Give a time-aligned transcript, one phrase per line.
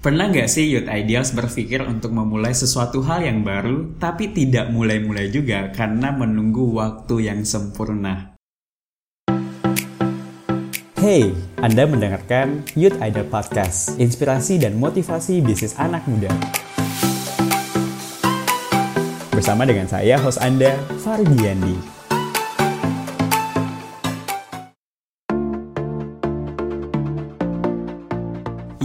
[0.00, 5.28] Pernah nggak sih Youth Ideals berpikir untuk memulai sesuatu hal yang baru, tapi tidak mulai-mulai
[5.28, 8.32] juga karena menunggu waktu yang sempurna?
[10.96, 16.32] Hey, Anda mendengarkan Youth Idol Podcast, inspirasi dan motivasi bisnis anak muda.
[19.36, 21.99] Bersama dengan saya, host Anda, Fardiandi.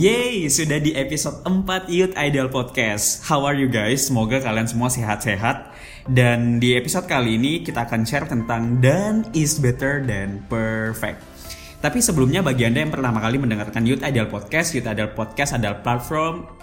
[0.05, 3.25] Yeay, sudah di episode 4 Youth Idol Podcast.
[3.25, 4.05] How are you guys?
[4.05, 5.73] Semoga kalian semua sehat-sehat.
[6.05, 11.25] Dan di episode kali ini kita akan share tentang done is better than perfect.
[11.81, 15.81] Tapi sebelumnya bagi Anda yang pertama kali mendengarkan Youth Idol Podcast, Youth Idol Podcast adalah
[15.81, 16.53] platform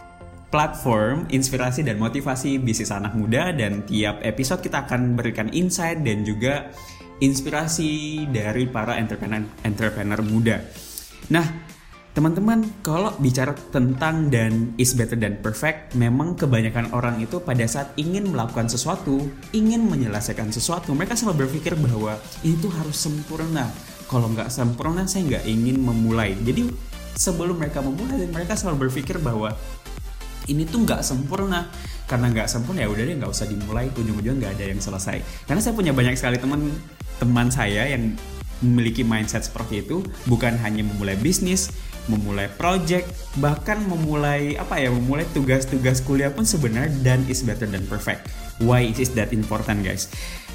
[0.54, 6.22] platform inspirasi dan motivasi bisnis anak muda dan tiap episode kita akan berikan insight dan
[6.22, 6.70] juga
[7.18, 10.62] inspirasi dari para entrepreneur entrepreneur muda.
[11.34, 11.71] Nah,
[12.12, 17.88] Teman-teman, kalau bicara tentang dan is better than perfect, memang kebanyakan orang itu pada saat
[17.96, 23.72] ingin melakukan sesuatu, ingin menyelesaikan sesuatu, mereka selalu berpikir bahwa itu harus sempurna.
[24.12, 26.36] Kalau nggak sempurna, saya nggak ingin memulai.
[26.36, 26.68] Jadi
[27.16, 29.56] sebelum mereka memulai, mereka selalu berpikir bahwa
[30.52, 31.64] ini tuh nggak sempurna
[32.04, 35.60] karena nggak sempurna ya udah deh nggak usah dimulai ujung-ujung nggak ada yang selesai karena
[35.62, 36.66] saya punya banyak sekali teman
[37.22, 38.18] teman saya yang
[38.58, 41.70] memiliki mindset seperti itu bukan hanya memulai bisnis
[42.10, 47.86] memulai project, bahkan memulai apa ya, memulai tugas-tugas kuliah pun sebenarnya done is better than
[47.86, 48.26] perfect.
[48.62, 50.10] Why is that important guys?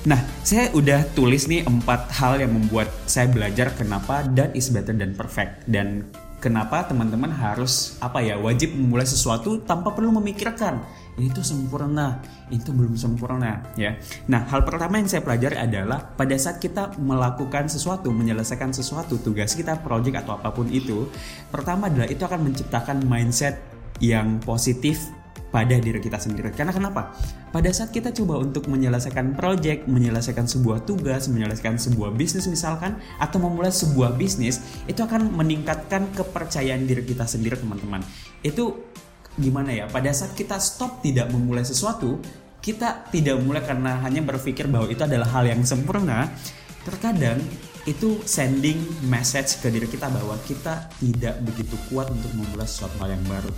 [0.08, 4.96] Nah, saya udah tulis nih empat hal yang membuat saya belajar kenapa done is better
[4.96, 6.08] than perfect dan
[6.38, 10.82] kenapa teman-teman harus apa ya wajib memulai sesuatu tanpa perlu memikirkan
[11.18, 12.22] itu sempurna,
[12.54, 13.98] itu belum sempurna ya.
[14.30, 19.58] Nah, hal pertama yang saya pelajari adalah pada saat kita melakukan sesuatu, menyelesaikan sesuatu, tugas
[19.58, 21.10] kita, project atau apa pun itu,
[21.50, 23.58] pertama adalah itu akan menciptakan mindset
[23.98, 25.10] yang positif
[25.48, 26.52] pada diri kita sendiri.
[26.52, 27.16] Karena kenapa?
[27.50, 33.40] Pada saat kita coba untuk menyelesaikan project, menyelesaikan sebuah tugas, menyelesaikan sebuah bisnis misalkan, atau
[33.40, 38.04] memulai sebuah bisnis, itu akan meningkatkan kepercayaan diri kita sendiri teman-teman.
[38.44, 38.92] Itu
[39.38, 42.18] gimana ya pada saat kita stop tidak memulai sesuatu
[42.58, 46.34] kita tidak mulai karena hanya berpikir bahwa itu adalah hal yang sempurna
[46.82, 47.38] terkadang
[47.86, 53.14] itu sending message ke diri kita bahwa kita tidak begitu kuat untuk memulai sesuatu hal
[53.14, 53.54] yang baru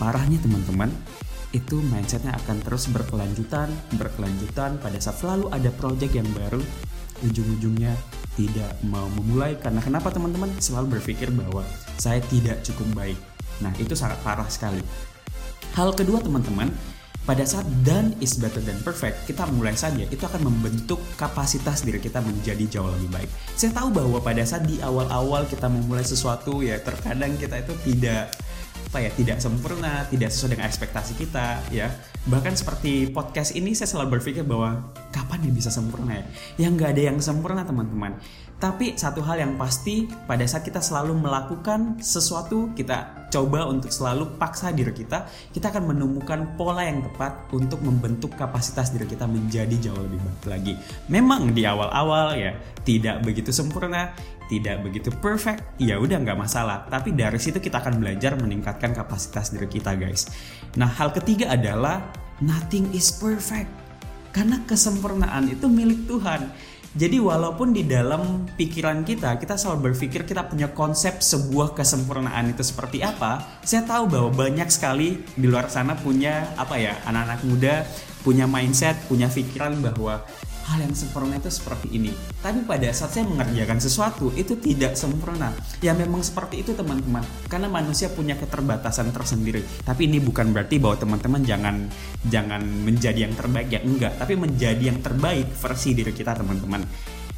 [0.00, 0.92] parahnya teman-teman
[1.52, 3.68] itu mindsetnya akan terus berkelanjutan
[4.00, 4.80] berkelanjutan.
[4.80, 6.60] Pada saat selalu ada project yang baru
[7.22, 7.92] ujung-ujungnya
[8.34, 9.56] tidak mau memulai.
[9.60, 10.48] Karena kenapa teman-teman?
[10.58, 11.62] Selalu berpikir bahwa
[12.00, 13.18] saya tidak cukup baik.
[13.60, 14.80] Nah itu sangat parah sekali.
[15.72, 16.68] Hal kedua teman-teman,
[17.22, 22.02] pada saat done is better than perfect, kita mulai saja itu akan membentuk kapasitas diri
[22.02, 23.30] kita menjadi jauh lebih baik.
[23.54, 28.34] Saya tahu bahwa pada saat di awal-awal kita memulai sesuatu ya terkadang kita itu tidak
[28.92, 31.88] apa ya tidak sempurna, tidak sesuai dengan ekspektasi kita ya.
[32.28, 36.24] Bahkan seperti podcast ini saya selalu berpikir bahwa kapan ya bisa sempurna ya?
[36.60, 38.20] Yang nggak ada yang sempurna teman-teman.
[38.62, 44.38] Tapi satu hal yang pasti pada saat kita selalu melakukan sesuatu, kita coba untuk selalu
[44.38, 49.90] paksa diri kita, kita akan menemukan pola yang tepat untuk membentuk kapasitas diri kita menjadi
[49.90, 50.72] jauh lebih baik lagi.
[51.10, 52.54] Memang di awal-awal ya
[52.86, 54.14] tidak begitu sempurna,
[54.46, 56.86] tidak begitu perfect, ya udah nggak masalah.
[56.86, 60.30] Tapi dari situ kita akan belajar meningkatkan kapasitas diri kita, guys.
[60.78, 63.66] Nah, hal ketiga adalah nothing is perfect.
[64.30, 66.46] Karena kesempurnaan itu milik Tuhan
[66.92, 72.60] jadi walaupun di dalam pikiran kita kita selalu berpikir kita punya konsep sebuah kesempurnaan itu
[72.60, 77.74] seperti apa, saya tahu bahwa banyak sekali di luar sana punya apa ya anak-anak muda
[78.22, 80.22] punya mindset, punya pikiran bahwa
[80.72, 82.14] hal yang sempurna itu seperti ini.
[82.38, 85.50] Tapi pada saat saya mengerjakan sesuatu itu tidak sempurna.
[85.82, 87.26] Ya memang seperti itu teman-teman.
[87.50, 89.60] Karena manusia punya keterbatasan tersendiri.
[89.82, 91.76] Tapi ini bukan berarti bahwa teman-teman jangan
[92.30, 96.82] jangan menjadi yang terbaik ya enggak, tapi menjadi yang terbaik versi diri kita teman-teman.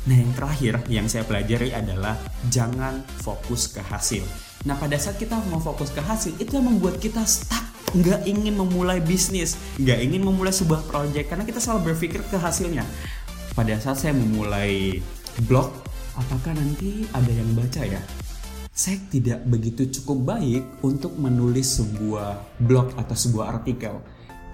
[0.04, 2.20] Nah yang terakhir yang saya pelajari adalah
[2.52, 4.20] jangan fokus ke hasil.
[4.68, 8.56] Nah pada saat kita mau fokus ke hasil itu yang membuat kita stuck nggak ingin
[8.56, 12.82] memulai bisnis, nggak ingin memulai sebuah proyek karena kita selalu berpikir ke hasilnya.
[13.52, 14.98] Pada saat saya memulai
[15.46, 15.70] blog,
[16.16, 18.00] apakah nanti ada yang baca ya?
[18.74, 24.02] Saya tidak begitu cukup baik untuk menulis sebuah blog atau sebuah artikel.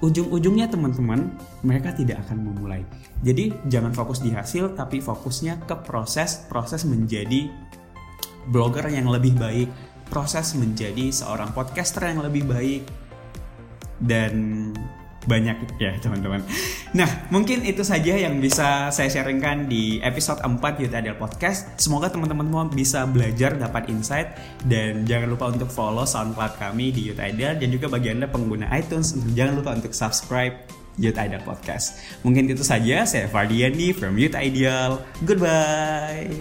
[0.04, 1.32] Ujung-ujungnya teman-teman,
[1.64, 2.84] mereka tidak akan memulai.
[3.24, 7.48] Jadi jangan fokus di hasil, tapi fokusnya ke proses, proses menjadi
[8.48, 9.68] blogger yang lebih baik,
[10.08, 12.82] proses menjadi seorang podcaster yang lebih baik,
[14.00, 14.32] dan
[15.28, 16.40] banyak ya teman-teman.
[16.96, 21.76] Nah mungkin itu saja yang bisa saya sharingkan di episode 4 Youth Ideal Podcast.
[21.76, 24.32] Semoga teman-teman semua bisa belajar, dapat insight
[24.64, 28.72] dan jangan lupa untuk follow SoundCloud kami di Youth Ideal dan juga bagi anda pengguna
[28.72, 30.56] iTunes jangan lupa untuk subscribe
[31.00, 32.00] Youth Ideal Podcast.
[32.24, 33.04] Mungkin itu saja.
[33.08, 35.00] Saya Fardiani from Youth Ideal.
[35.24, 36.39] Goodbye.